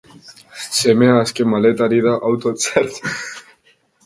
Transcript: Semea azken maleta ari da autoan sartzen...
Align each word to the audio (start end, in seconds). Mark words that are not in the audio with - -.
Semea 0.77 1.13
azken 1.23 1.49
maleta 1.51 1.83
ari 1.89 1.99
da 2.07 2.13
autoan 2.31 2.57
sartzen... 2.63 3.15